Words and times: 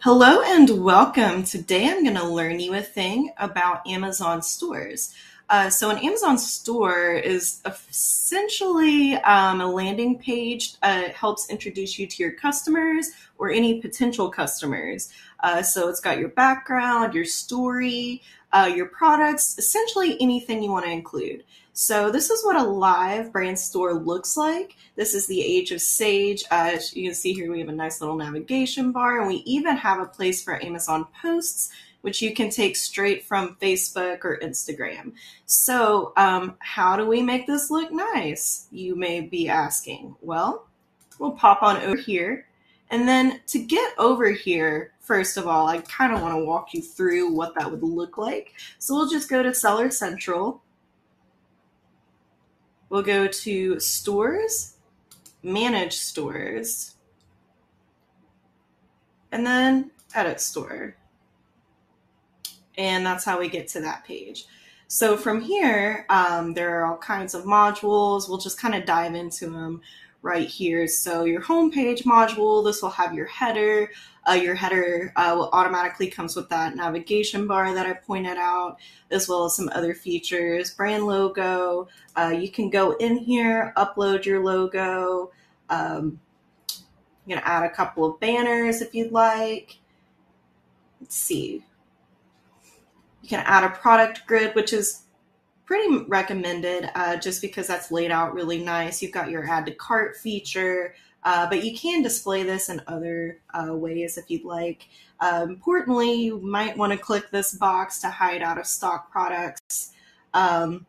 Hello 0.00 0.42
and 0.42 0.84
welcome. 0.84 1.42
Today 1.42 1.88
I'm 1.88 2.04
going 2.04 2.16
to 2.16 2.28
learn 2.28 2.60
you 2.60 2.74
a 2.74 2.82
thing 2.82 3.30
about 3.38 3.86
Amazon 3.88 4.42
stores. 4.42 5.14
Uh, 5.48 5.70
so, 5.70 5.90
an 5.90 5.98
Amazon 5.98 6.36
store 6.38 7.12
is 7.12 7.60
essentially 7.64 9.14
um, 9.16 9.60
a 9.60 9.66
landing 9.66 10.18
page. 10.18 10.74
Uh, 10.82 11.08
helps 11.10 11.48
introduce 11.48 11.98
you 11.98 12.06
to 12.06 12.22
your 12.22 12.32
customers 12.32 13.10
or 13.38 13.50
any 13.50 13.80
potential 13.80 14.28
customers. 14.28 15.12
Uh, 15.40 15.62
so, 15.62 15.88
it's 15.88 16.00
got 16.00 16.18
your 16.18 16.30
background, 16.30 17.14
your 17.14 17.24
story, 17.24 18.22
uh, 18.52 18.66
your 18.66 18.86
products, 18.86 19.56
essentially 19.58 20.20
anything 20.20 20.62
you 20.62 20.70
want 20.70 20.84
to 20.84 20.90
include. 20.90 21.44
So 21.78 22.10
this 22.10 22.30
is 22.30 22.42
what 22.42 22.56
a 22.56 22.62
live 22.62 23.32
brand 23.32 23.58
store 23.58 23.92
looks 23.92 24.34
like. 24.34 24.76
This 24.94 25.12
is 25.12 25.26
the 25.26 25.42
age 25.42 25.72
of 25.72 25.82
Sage. 25.82 26.42
Uh, 26.50 26.78
you 26.94 27.10
can 27.10 27.14
see 27.14 27.34
here 27.34 27.52
we 27.52 27.60
have 27.60 27.68
a 27.68 27.72
nice 27.72 28.00
little 28.00 28.16
navigation 28.16 28.92
bar 28.92 29.18
and 29.18 29.28
we 29.28 29.42
even 29.44 29.76
have 29.76 30.00
a 30.00 30.06
place 30.06 30.42
for 30.42 30.64
Amazon 30.64 31.06
posts 31.20 31.70
which 32.02 32.22
you 32.22 32.34
can 32.34 32.50
take 32.50 32.76
straight 32.76 33.24
from 33.24 33.56
Facebook 33.60 34.24
or 34.24 34.38
Instagram. 34.42 35.12
So 35.46 36.12
um, 36.16 36.54
how 36.58 36.96
do 36.96 37.06
we 37.06 37.22
make 37.22 37.46
this 37.46 37.70
look 37.70 37.92
nice? 37.92 38.68
You 38.70 38.96
may 38.96 39.20
be 39.20 39.48
asking. 39.48 40.16
Well, 40.20 40.66
we'll 41.18 41.32
pop 41.32 41.62
on 41.62 41.76
over 41.78 41.96
here. 41.96 42.46
And 42.90 43.08
then 43.08 43.40
to 43.48 43.58
get 43.58 43.92
over 43.98 44.30
here, 44.30 44.92
first 45.00 45.36
of 45.36 45.48
all, 45.48 45.66
I 45.66 45.78
kind 45.78 46.12
of 46.14 46.22
want 46.22 46.34
to 46.34 46.44
walk 46.44 46.72
you 46.72 46.82
through 46.82 47.32
what 47.32 47.54
that 47.56 47.70
would 47.70 47.82
look 47.82 48.16
like. 48.16 48.52
So 48.78 48.94
we'll 48.94 49.08
just 49.08 49.28
go 49.28 49.42
to 49.42 49.52
Seller 49.52 49.90
Central 49.90 50.62
We'll 52.88 53.02
go 53.02 53.26
to 53.26 53.80
stores, 53.80 54.76
manage 55.42 55.94
stores, 55.94 56.94
and 59.32 59.44
then 59.44 59.90
edit 60.14 60.40
store. 60.40 60.96
And 62.76 63.04
that's 63.04 63.24
how 63.24 63.38
we 63.38 63.48
get 63.48 63.68
to 63.68 63.80
that 63.80 64.04
page. 64.04 64.46
So 64.88 65.16
from 65.16 65.40
here, 65.40 66.06
um, 66.08 66.54
there 66.54 66.78
are 66.78 66.86
all 66.86 66.98
kinds 66.98 67.34
of 67.34 67.44
modules. 67.44 68.28
We'll 68.28 68.38
just 68.38 68.60
kind 68.60 68.74
of 68.74 68.84
dive 68.84 69.14
into 69.14 69.50
them 69.50 69.80
right 70.22 70.48
here. 70.48 70.86
So 70.86 71.24
your 71.24 71.40
homepage 71.40 72.02
module, 72.02 72.64
this 72.64 72.82
will 72.82 72.90
have 72.90 73.14
your 73.14 73.26
header. 73.26 73.90
Uh, 74.28 74.32
your 74.32 74.54
header 74.54 75.12
uh, 75.16 75.34
will 75.36 75.50
automatically 75.52 76.08
comes 76.08 76.34
with 76.34 76.48
that 76.48 76.74
navigation 76.74 77.46
bar 77.46 77.72
that 77.74 77.86
I 77.86 77.92
pointed 77.94 78.36
out, 78.36 78.78
as 79.10 79.28
well 79.28 79.44
as 79.44 79.54
some 79.54 79.70
other 79.72 79.94
features. 79.94 80.72
Brand 80.72 81.06
logo. 81.06 81.88
Uh, 82.16 82.34
you 82.36 82.50
can 82.50 82.70
go 82.70 82.92
in 82.96 83.16
here, 83.16 83.72
upload 83.76 84.24
your 84.24 84.42
logo. 84.44 85.30
Um, 85.70 86.20
you 87.24 87.34
can 87.34 87.42
add 87.44 87.64
a 87.64 87.70
couple 87.70 88.04
of 88.04 88.20
banners 88.20 88.80
if 88.80 88.94
you'd 88.94 89.12
like. 89.12 89.78
Let's 91.00 91.16
see. 91.16 91.64
You 93.26 93.30
can 93.30 93.44
add 93.44 93.64
a 93.64 93.70
product 93.70 94.24
grid, 94.28 94.54
which 94.54 94.72
is 94.72 95.02
pretty 95.64 96.04
recommended 96.06 96.88
uh, 96.94 97.16
just 97.16 97.42
because 97.42 97.66
that's 97.66 97.90
laid 97.90 98.12
out 98.12 98.32
really 98.32 98.62
nice. 98.62 99.02
You've 99.02 99.10
got 99.10 99.30
your 99.30 99.44
add 99.44 99.66
to 99.66 99.72
cart 99.72 100.16
feature, 100.16 100.94
uh, 101.24 101.48
but 101.48 101.64
you 101.64 101.76
can 101.76 102.02
display 102.02 102.44
this 102.44 102.68
in 102.68 102.80
other 102.86 103.40
uh, 103.52 103.74
ways 103.74 104.16
if 104.16 104.30
you'd 104.30 104.44
like. 104.44 104.86
Uh, 105.18 105.44
importantly, 105.48 106.14
you 106.22 106.38
might 106.38 106.78
want 106.78 106.92
to 106.92 106.98
click 106.98 107.32
this 107.32 107.52
box 107.52 108.00
to 108.02 108.10
hide 108.10 108.42
out 108.42 108.58
of 108.58 108.66
stock 108.68 109.10
products. 109.10 109.90
Um, 110.32 110.86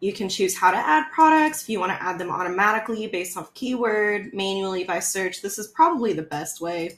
you 0.00 0.14
can 0.14 0.30
choose 0.30 0.56
how 0.56 0.70
to 0.70 0.78
add 0.78 1.12
products 1.12 1.64
if 1.64 1.68
you 1.68 1.80
want 1.80 1.92
to 1.92 2.02
add 2.02 2.18
them 2.18 2.30
automatically 2.30 3.08
based 3.08 3.36
off 3.36 3.52
keyword, 3.52 4.32
manually 4.32 4.84
by 4.84 5.00
search. 5.00 5.42
This 5.42 5.58
is 5.58 5.66
probably 5.66 6.14
the 6.14 6.22
best 6.22 6.62
way, 6.62 6.96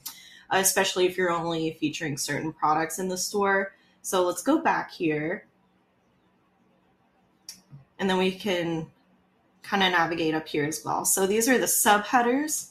especially 0.51 1.07
if 1.07 1.17
you're 1.19 1.33
only 1.33 1.77
featuring 1.81 2.17
certain 2.17 2.53
products 2.53 3.01
in 3.01 3.09
the 3.09 3.19
store. 3.19 3.73
So 4.03 4.27
let's 4.27 4.43
go 4.43 4.61
back 4.61 4.91
here 4.91 5.47
and 8.01 8.09
then 8.09 8.19
we 8.19 8.33
can 8.33 8.87
kind 9.63 9.83
of 9.83 9.93
navigate 9.93 10.35
up 10.35 10.49
here 10.49 10.65
as 10.65 10.83
well. 10.85 11.05
So 11.05 11.27
these 11.27 11.49
are 11.49 11.59
the 11.59 11.67
subheaders. 11.67 12.71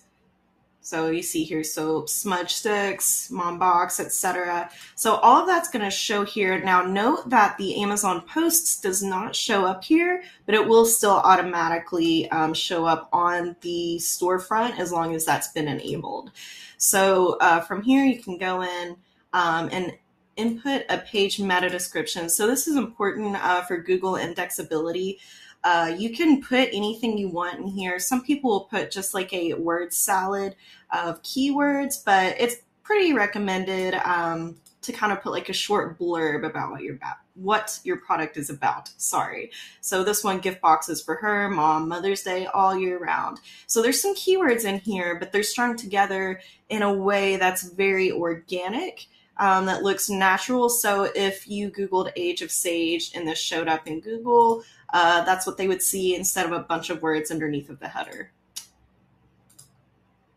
So 0.81 1.11
you 1.11 1.21
see 1.21 1.43
here 1.43 1.63
soap, 1.63 2.09
smudge 2.09 2.55
sticks, 2.55 3.29
mom 3.29 3.59
box, 3.59 3.99
etc. 3.99 4.71
So 4.95 5.15
all 5.17 5.41
of 5.41 5.47
that's 5.47 5.69
going 5.69 5.85
to 5.85 5.91
show 5.91 6.25
here. 6.25 6.59
Now 6.63 6.81
note 6.81 7.29
that 7.29 7.57
the 7.59 7.79
Amazon 7.83 8.21
posts 8.21 8.81
does 8.81 9.03
not 9.03 9.35
show 9.35 9.65
up 9.65 9.83
here, 9.83 10.23
but 10.47 10.55
it 10.55 10.67
will 10.67 10.85
still 10.85 11.17
automatically 11.23 12.29
um, 12.31 12.55
show 12.55 12.85
up 12.85 13.07
on 13.13 13.55
the 13.61 13.97
storefront 13.99 14.79
as 14.79 14.91
long 14.91 15.13
as 15.13 15.25
that's 15.25 15.49
been 15.49 15.67
enabled. 15.67 16.31
So 16.77 17.37
uh, 17.39 17.59
from 17.59 17.83
here 17.83 18.03
you 18.03 18.19
can 18.19 18.39
go 18.39 18.63
in 18.63 18.97
um, 19.31 19.69
and 19.71 19.93
input 20.39 20.83
a 20.89 20.97
page 20.97 21.39
meta 21.39 21.69
description. 21.69 22.29
So 22.29 22.47
this 22.47 22.67
is 22.67 22.75
important 22.75 23.35
uh, 23.35 23.61
for 23.63 23.77
Google 23.77 24.13
indexability. 24.13 25.17
Uh, 25.63 25.93
you 25.97 26.15
can 26.15 26.41
put 26.41 26.69
anything 26.71 27.17
you 27.17 27.29
want 27.29 27.59
in 27.59 27.67
here. 27.67 27.99
Some 27.99 28.23
people 28.23 28.49
will 28.49 28.61
put 28.61 28.91
just 28.91 29.13
like 29.13 29.33
a 29.33 29.53
word 29.55 29.93
salad 29.93 30.55
of 30.91 31.21
keywords, 31.21 32.03
but 32.03 32.35
it's 32.39 32.57
pretty 32.83 33.13
recommended 33.13 33.93
um, 33.95 34.55
to 34.81 34.93
kind 34.93 35.11
of 35.11 35.21
put 35.21 35.33
like 35.33 35.49
a 35.49 35.53
short 35.53 35.99
blurb 35.99 36.45
about 36.45 36.71
what 36.71 36.81
your 36.81 36.95
about 36.95 37.17
what 37.35 37.79
your 37.83 37.97
product 37.97 38.35
is 38.35 38.49
about. 38.49 38.89
Sorry. 38.97 39.51
So 39.81 40.03
this 40.03 40.23
one 40.23 40.39
gift 40.39 40.61
boxes 40.61 41.01
for 41.01 41.15
her, 41.15 41.49
mom, 41.49 41.87
Mother's 41.87 42.23
Day, 42.23 42.47
all 42.47 42.77
year 42.77 42.97
round. 42.97 43.39
So 43.65 43.81
there's 43.81 44.01
some 44.01 44.15
keywords 44.15 44.65
in 44.65 44.79
here, 44.79 45.17
but 45.17 45.31
they're 45.31 45.43
strung 45.43 45.77
together 45.77 46.41
in 46.69 46.81
a 46.81 46.93
way 46.93 47.37
that's 47.37 47.63
very 47.63 48.11
organic 48.11 49.07
um, 49.39 49.65
that 49.65 49.83
looks 49.83 50.09
natural. 50.09 50.69
So 50.69 51.09
if 51.15 51.47
you 51.47 51.71
Googled 51.71 52.11
Age 52.15 52.41
of 52.41 52.51
Sage 52.51 53.11
and 53.15 53.27
this 53.27 53.39
showed 53.39 53.67
up 53.67 53.87
in 53.87 54.01
Google, 54.01 54.63
uh, 54.93 55.23
that's 55.23 55.47
what 55.47 55.57
they 55.57 55.67
would 55.67 55.81
see 55.81 56.15
instead 56.15 56.45
of 56.45 56.51
a 56.51 56.59
bunch 56.59 56.89
of 56.89 57.01
words 57.01 57.31
underneath 57.31 57.69
of 57.69 57.79
the 57.79 57.87
header. 57.87 58.31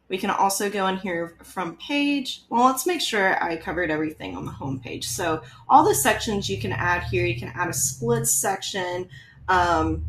We 0.09 0.19
can 0.19 0.31
also 0.31 0.69
go 0.69 0.87
in 0.89 0.99
here 0.99 1.37
from 1.43 1.77
page. 1.77 2.43
Well, 2.51 2.67
let's 2.67 2.87
make 2.87 3.01
sure 3.01 3.43
I 3.43 3.57
covered 3.57 3.91
everything 3.91 4.37
on 4.37 4.45
the 4.45 4.53
home 4.53 4.79
page. 4.79 5.09
So 5.09 5.43
all 5.69 5.85
the 5.85 5.95
sections 5.95 6.51
you 6.51 6.61
can 6.61 6.73
add 6.73 7.05
here, 7.05 7.25
you 7.25 7.39
can 7.39 7.51
add 7.55 7.69
a 7.69 7.73
split 7.73 8.27
section. 8.27 9.09
Um, 9.49 10.05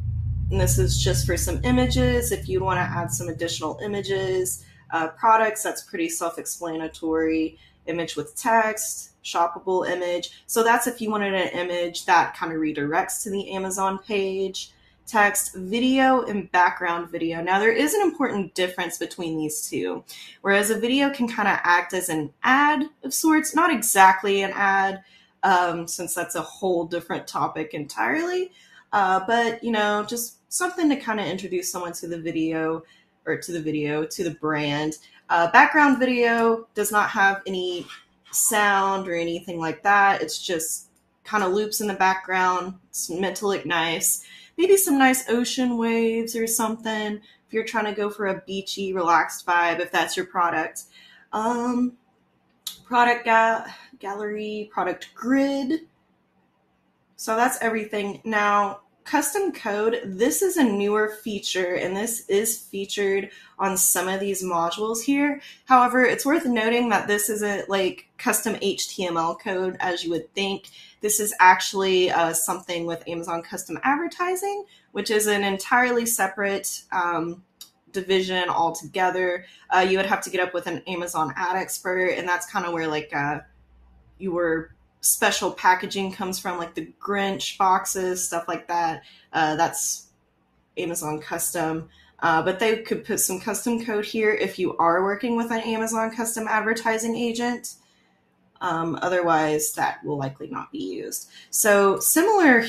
and 0.52 0.60
this 0.60 0.78
is 0.78 1.02
just 1.02 1.25
for 1.25 1.38
some 1.38 1.62
images. 1.64 2.34
If 2.34 2.50
you 2.50 2.62
want 2.62 2.78
to 2.78 2.81
add 2.81 3.12
some 3.12 3.30
additional 3.30 3.80
images, 3.81 4.66
uh, 4.92 5.08
products, 5.08 5.64
that's 5.64 5.81
pretty 5.81 6.10
self-explanatory 6.10 7.58
image 7.88 8.16
with 8.16 8.36
text, 8.36 9.12
shoppable 9.24 9.90
image. 9.90 10.32
So 10.48 10.64
that's 10.64 10.88
if 10.88 11.02
you 11.02 11.10
wanted 11.10 11.34
an 11.34 11.50
image 11.50 12.06
that 12.06 12.36
kind 12.36 12.52
of 12.52 12.60
redirects 12.60 13.24
to 13.24 13.30
the 13.30 13.52
Amazon 13.52 14.00
page, 14.00 14.72
text, 15.06 15.56
video, 15.56 16.24
and 16.24 16.52
background 16.52 17.10
video. 17.10 17.42
Now, 17.42 17.60
there 17.60 17.74
is 17.74 17.94
an 17.94 18.02
important 18.02 18.56
difference 18.56 18.98
between 18.98 19.38
these 19.38 19.68
two. 19.68 20.04
Whereas 20.42 20.70
a 20.70 20.80
video 20.80 21.10
can 21.10 21.28
kind 21.28 21.48
of 21.48 21.60
act 21.64 21.94
as 21.94 22.10
an 22.10 22.32
ad 22.44 22.90
of 23.04 23.14
sorts, 23.14 23.56
not 23.56 23.72
exactly 23.72 24.42
an 24.42 24.52
ad, 24.54 25.04
um, 25.44 25.88
since 25.88 26.14
that's 26.14 26.36
a 26.36 26.42
whole 26.42 26.86
different 26.86 27.28
topic 27.28 27.74
entirely. 27.74 28.52
Uh, 28.94 29.22
but, 29.28 29.64
you 29.64 29.72
know, 29.72 30.06
just 30.08 30.38
something 30.52 30.90
to 30.90 30.96
kind 30.96 31.20
of 31.20 31.26
introduce 31.26 31.72
someone 31.72 31.94
to 31.94 32.08
the 32.08 32.20
video 32.20 32.84
or 33.26 33.38
to 33.38 33.52
the 33.52 33.62
video, 33.62 34.06
to 34.06 34.24
the 34.24 34.32
brand. 34.36 34.98
Uh, 35.30 35.50
background 35.52 36.00
video 36.00 36.68
does 36.74 36.92
not 36.92 37.10
have 37.10 37.42
any 37.48 37.88
sound 38.32 39.08
or 39.08 39.16
anything 39.16 39.60
like 39.60 39.84
that. 39.84 40.22
It's 40.22 40.44
just 40.44 40.90
kind 41.24 41.44
of 41.44 41.54
loops 41.54 41.82
in 41.82 41.88
the 41.88 41.94
background. 41.94 42.76
It's 42.90 43.10
meant 43.10 43.38
to 43.38 43.48
look 43.48 43.66
nice. 43.66 44.26
Maybe 44.58 44.78
some 44.78 44.98
nice 44.98 45.30
ocean 45.30 45.78
waves 45.78 46.36
or 46.36 46.46
something 46.46 47.22
if 47.54 47.54
you're 47.58 47.66
trying 47.66 47.86
to 47.86 47.94
go 47.94 48.10
for 48.10 48.26
a 48.28 48.42
beachy, 48.48 48.94
relaxed 48.94 49.46
vibe, 49.46 49.80
if 49.80 49.92
that's 49.92 50.18
your 50.18 50.26
product. 50.26 50.86
Um, 51.32 51.94
product 52.84 53.26
ga- 53.26 53.66
gallery, 54.00 54.72
product 54.74 55.10
grid. 55.14 55.81
So 57.16 57.36
that's 57.36 57.62
everything. 57.62 58.22
Now, 58.24 58.81
custom 59.04 59.52
code, 59.52 60.02
this 60.06 60.42
is 60.42 60.58
a 60.58 60.64
newer 60.64 61.10
feature 61.24 61.76
and 61.76 61.96
this 61.96 62.28
is 62.30 62.58
featured 62.58 63.30
on 63.60 63.78
some 63.78 64.08
of 64.08 64.20
these 64.20 64.44
modules 64.44 65.02
here. 65.02 65.42
However, 65.66 66.04
it's 66.04 66.26
worth 66.26 66.46
noting 66.46 66.90
that 66.90 67.08
this 67.08 67.30
isn't 67.30 67.70
like 67.70 68.08
custom 68.18 68.56
HTML 68.56 69.40
code 69.40 69.78
as 69.80 70.04
you 70.04 70.12
would 70.12 70.34
think. 70.34 70.70
This 71.02 71.20
is 71.20 71.34
actually 71.40 72.12
uh, 72.12 72.34
something 72.34 72.86
with 72.86 73.08
Amazon 73.08 73.42
custom 73.42 73.80
advertising, 73.84 74.66
which 74.92 75.12
is 75.12 75.28
an 75.28 75.44
entirely 75.44 76.06
separate 76.06 76.84
um, 76.92 77.44
division 77.92 78.50
altogether. 78.50 79.46
Uh, 79.70 79.80
you 79.80 79.98
would 79.98 80.08
have 80.08 80.22
to 80.22 80.30
get 80.30 80.42
up 80.42 80.54
with 80.54 80.68
an 80.68 80.82
Amazon 80.88 81.34
ad 81.36 81.56
expert, 81.56 82.08
and 82.18 82.28
that's 82.28 82.50
kind 82.50 82.66
of 82.66 82.74
where 82.74 82.88
like 82.88 83.14
uh, 83.16 83.40
you 84.18 84.32
were 84.32 84.74
special 85.04 85.52
packaging 85.52 86.14
comes 86.14 86.40
from, 86.40 86.58
like 86.58 86.74
the 86.74 86.92
Grinch 87.00 87.58
boxes, 87.58 88.26
stuff 88.26 88.48
like 88.48 88.68
that. 88.70 89.04
Uh, 89.34 89.56
that's 89.56 90.08
Amazon 90.78 91.20
custom. 91.20 91.90
Uh, 92.20 92.42
but 92.42 92.58
they 92.58 92.78
could 92.78 93.04
put 93.04 93.20
some 93.20 93.40
custom 93.40 93.84
code 93.84 94.06
here 94.06 94.32
if 94.32 94.58
you 94.58 94.78
are 94.78 95.04
working 95.04 95.36
with 95.36 95.52
an 95.52 95.60
Amazon 95.60 96.10
custom 96.10 96.48
advertising 96.48 97.18
agent. 97.18 97.76
Um, 98.62 98.98
otherwise, 99.02 99.74
that 99.74 100.02
will 100.06 100.18
likely 100.18 100.48
not 100.48 100.72
be 100.72 100.80
used. 100.80 101.30
So 101.50 102.00
similar, 102.00 102.64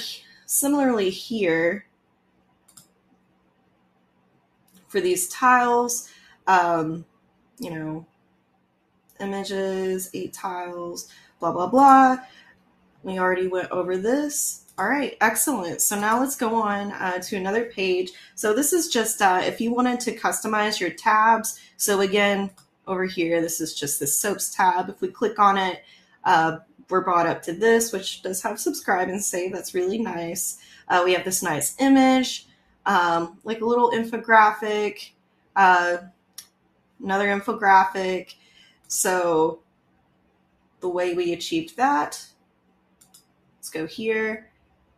similarly 0.45 1.09
here 1.09 1.87
for 4.89 5.01
these 5.01 5.29
tiles, 5.29 6.09
um, 6.49 7.05
you 7.61 7.71
know, 7.71 8.07
images, 9.21 10.11
eight 10.15 10.33
tiles, 10.33 11.09
blah, 11.45 11.53
blah, 11.53 11.67
blah. 11.67 12.17
We 13.03 13.19
already 13.19 13.49
went 13.49 13.71
over 13.71 13.99
this. 13.99 14.65
All 14.79 14.89
right, 14.89 15.17
excellent. 15.21 15.83
So 15.83 15.99
now 15.99 16.19
let's 16.19 16.37
go 16.37 16.55
on 16.61 16.91
uh, 16.93 17.19
to 17.19 17.37
another 17.37 17.67
page. 17.67 18.13
So 18.35 18.55
this 18.55 18.73
is 18.73 18.89
just 18.89 19.21
uh, 19.21 19.43
if 19.45 19.61
you 19.61 19.73
wanted 19.73 20.01
to 20.01 20.17
customize 20.17 20.81
your 20.81 20.91
tabs. 20.91 21.61
So 21.77 22.01
again, 22.01 22.51
over 22.87 23.05
here, 23.05 23.41
this 23.41 23.61
is 23.61 23.75
just 23.75 24.01
the 24.01 24.07
soaps 24.07 24.55
tab. 24.55 24.89
If 24.89 25.01
we 25.01 25.09
click 25.09 25.39
on 25.39 25.59
it, 25.59 25.85
uh, 26.25 26.59
we're 26.89 27.03
brought 27.03 27.27
up 27.27 27.43
to 27.43 27.53
this, 27.53 27.93
which 27.93 28.23
does 28.23 28.43
have 28.43 28.59
subscribe 28.59 29.09
and 29.09 29.23
save. 29.23 29.53
That's 29.53 29.75
really 29.75 29.99
nice. 29.99 30.59
Uh, 30.89 31.03
we 31.05 31.13
have 31.13 31.25
this 31.25 31.43
nice 31.43 31.77
image, 31.79 32.47
um, 32.85 33.39
like 33.45 33.61
a 33.61 33.67
little 33.67 33.91
infographic, 33.91 35.11
uh, 35.57 35.99
another 37.03 37.29
infographic. 37.29 38.35
So 38.89 39.61
the 40.85 40.89
way 40.91 41.15
we 41.15 41.33
achieved 41.33 41.79
that, 41.79 42.27
let's 43.57 43.71
go 43.71 43.87
here 43.87 44.51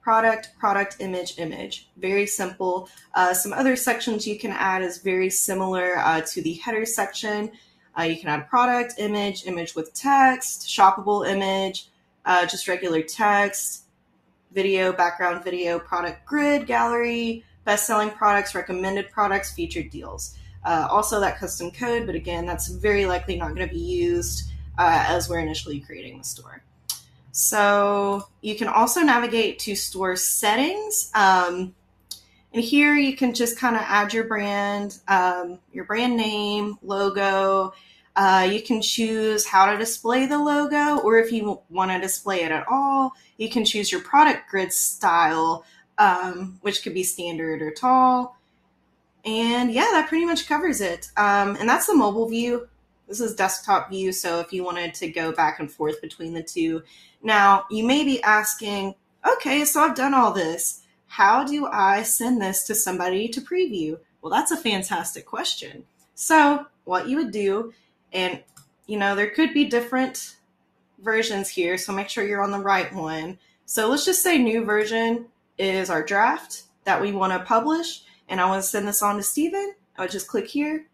product, 0.02 0.50
product, 0.60 0.96
image, 1.00 1.36
image. 1.38 1.88
Very 1.96 2.26
simple. 2.26 2.88
Uh, 3.12 3.34
some 3.34 3.52
other 3.52 3.74
sections 3.74 4.24
you 4.24 4.38
can 4.38 4.52
add 4.52 4.80
is 4.80 4.98
very 4.98 5.28
similar 5.28 5.98
uh, 5.98 6.20
to 6.20 6.40
the 6.42 6.54
header 6.54 6.86
section. 6.86 7.50
Uh, 7.98 8.02
you 8.02 8.16
can 8.16 8.28
add 8.28 8.48
product, 8.48 8.94
image, 8.98 9.46
image 9.46 9.74
with 9.74 9.92
text, 9.94 10.68
shoppable 10.68 11.28
image, 11.28 11.88
uh, 12.24 12.46
just 12.46 12.68
regular 12.68 13.02
text, 13.02 13.86
video, 14.52 14.92
background 14.92 15.42
video, 15.42 15.80
product 15.80 16.24
grid, 16.24 16.68
gallery, 16.68 17.44
best-selling 17.64 18.10
products, 18.10 18.54
recommended 18.54 19.10
products, 19.10 19.52
featured 19.54 19.90
deals. 19.90 20.36
Uh, 20.64 20.86
also 20.88 21.18
that 21.18 21.36
custom 21.38 21.68
code, 21.72 22.06
but 22.06 22.14
again, 22.14 22.46
that's 22.46 22.68
very 22.68 23.06
likely 23.06 23.36
not 23.36 23.54
going 23.54 23.68
to 23.68 23.74
be 23.74 23.80
used 23.80 24.52
uh, 24.78 25.04
as 25.08 25.28
we're 25.28 25.40
initially 25.40 25.80
creating 25.80 26.18
the 26.18 26.24
store. 26.24 26.62
So 27.32 28.26
you 28.40 28.56
can 28.56 28.68
also 28.68 29.00
navigate 29.02 29.58
to 29.60 29.74
store 29.74 30.16
settings. 30.16 31.10
Um, 31.14 31.74
and 32.54 32.64
here 32.64 32.94
you 32.94 33.14
can 33.14 33.34
just 33.34 33.58
kind 33.58 33.76
of 33.76 33.82
add 33.82 34.14
your 34.14 34.24
brand, 34.24 34.98
um, 35.06 35.58
your 35.72 35.84
brand 35.84 36.16
name, 36.16 36.78
logo. 36.82 37.74
Uh, 38.16 38.48
you 38.50 38.62
can 38.62 38.80
choose 38.80 39.44
how 39.44 39.70
to 39.70 39.76
display 39.76 40.24
the 40.24 40.38
logo, 40.38 40.98
or 41.00 41.18
if 41.18 41.30
you 41.30 41.60
want 41.68 41.90
to 41.90 42.00
display 42.00 42.42
it 42.42 42.50
at 42.50 42.64
all, 42.66 43.12
you 43.36 43.50
can 43.50 43.66
choose 43.66 43.92
your 43.92 44.00
product 44.00 44.48
grid 44.48 44.72
style, 44.72 45.66
um, 45.98 46.58
which 46.62 46.82
could 46.82 46.94
be 46.94 47.02
standard 47.02 47.60
or 47.60 47.70
tall. 47.70 48.38
And 49.26 49.70
yeah, 49.70 49.88
that 49.92 50.08
pretty 50.08 50.24
much 50.24 50.48
covers 50.48 50.80
it. 50.80 51.10
Um, 51.18 51.56
and 51.56 51.68
that's 51.68 51.86
the 51.86 51.94
mobile 51.94 52.26
view. 52.26 52.68
This 53.08 53.20
is 53.20 53.34
desktop 53.34 53.90
view, 53.90 54.12
so 54.12 54.40
if 54.40 54.52
you 54.52 54.64
wanted 54.64 54.94
to 54.94 55.10
go 55.10 55.32
back 55.32 55.60
and 55.60 55.70
forth 55.70 56.00
between 56.00 56.34
the 56.34 56.42
two. 56.42 56.82
Now, 57.22 57.64
you 57.70 57.84
may 57.84 58.04
be 58.04 58.22
asking, 58.22 58.94
okay, 59.26 59.64
so 59.64 59.80
I've 59.80 59.94
done 59.94 60.14
all 60.14 60.32
this. 60.32 60.82
How 61.06 61.44
do 61.44 61.66
I 61.66 62.02
send 62.02 62.40
this 62.40 62.64
to 62.64 62.74
somebody 62.74 63.28
to 63.28 63.40
preview? 63.40 63.98
Well, 64.20 64.32
that's 64.32 64.50
a 64.50 64.56
fantastic 64.56 65.24
question. 65.24 65.84
So, 66.14 66.66
what 66.84 67.08
you 67.08 67.16
would 67.18 67.30
do, 67.30 67.72
and 68.12 68.42
you 68.86 68.98
know, 68.98 69.14
there 69.14 69.30
could 69.30 69.54
be 69.54 69.66
different 69.66 70.36
versions 70.98 71.48
here, 71.48 71.78
so 71.78 71.92
make 71.92 72.08
sure 72.08 72.26
you're 72.26 72.42
on 72.42 72.50
the 72.50 72.58
right 72.58 72.92
one. 72.92 73.38
So, 73.66 73.88
let's 73.88 74.04
just 74.04 74.22
say 74.22 74.38
new 74.38 74.64
version 74.64 75.26
is 75.58 75.90
our 75.90 76.02
draft 76.02 76.64
that 76.84 77.00
we 77.00 77.12
want 77.12 77.32
to 77.32 77.46
publish, 77.46 78.02
and 78.28 78.40
I 78.40 78.46
want 78.46 78.62
to 78.62 78.68
send 78.68 78.88
this 78.88 79.02
on 79.02 79.16
to 79.16 79.22
Steven. 79.22 79.74
I 79.96 80.02
would 80.02 80.10
just 80.10 80.28
click 80.28 80.48
here 80.48 80.86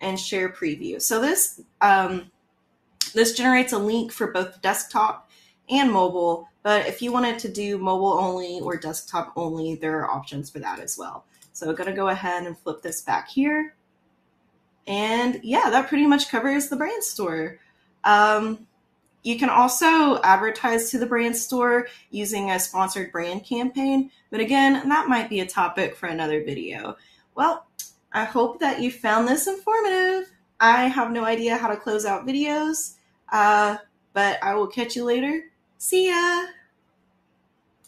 and 0.00 0.18
share 0.18 0.48
preview. 0.48 1.00
So 1.00 1.20
this 1.20 1.60
um, 1.80 2.30
this 3.14 3.36
generates 3.36 3.72
a 3.72 3.78
link 3.78 4.12
for 4.12 4.28
both 4.28 4.60
desktop 4.60 5.30
and 5.70 5.92
mobile, 5.92 6.48
but 6.62 6.86
if 6.86 7.02
you 7.02 7.12
wanted 7.12 7.38
to 7.40 7.48
do 7.48 7.78
mobile 7.78 8.12
only 8.12 8.60
or 8.60 8.76
desktop 8.76 9.32
only, 9.36 9.74
there 9.74 9.98
are 10.00 10.10
options 10.10 10.50
for 10.50 10.58
that 10.60 10.80
as 10.80 10.96
well. 10.98 11.24
So 11.52 11.68
I'm 11.68 11.74
gonna 11.74 11.94
go 11.94 12.08
ahead 12.08 12.46
and 12.46 12.56
flip 12.58 12.82
this 12.82 13.02
back 13.02 13.28
here. 13.28 13.74
And 14.86 15.40
yeah, 15.42 15.68
that 15.70 15.88
pretty 15.88 16.06
much 16.06 16.30
covers 16.30 16.68
the 16.68 16.76
brand 16.76 17.04
store. 17.04 17.58
Um, 18.04 18.66
you 19.22 19.38
can 19.38 19.50
also 19.50 20.22
advertise 20.22 20.90
to 20.90 20.98
the 20.98 21.06
brand 21.06 21.36
store 21.36 21.88
using 22.10 22.50
a 22.50 22.58
sponsored 22.58 23.12
brand 23.12 23.44
campaign, 23.44 24.10
but 24.30 24.40
again, 24.40 24.88
that 24.88 25.08
might 25.08 25.28
be 25.28 25.40
a 25.40 25.46
topic 25.46 25.96
for 25.96 26.06
another 26.06 26.42
video. 26.42 26.96
Well, 27.34 27.66
I 28.12 28.24
hope 28.24 28.60
that 28.60 28.80
you 28.80 28.90
found 28.90 29.28
this 29.28 29.46
informative. 29.46 30.30
I 30.60 30.88
have 30.88 31.12
no 31.12 31.24
idea 31.24 31.56
how 31.56 31.68
to 31.68 31.76
close 31.76 32.04
out 32.04 32.26
videos, 32.26 32.94
uh, 33.30 33.76
but 34.12 34.42
I 34.42 34.54
will 34.54 34.66
catch 34.66 34.96
you 34.96 35.04
later. 35.04 35.44
See 35.78 36.08
ya! 36.08 36.46